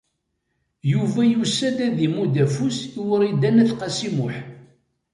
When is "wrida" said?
3.09-3.49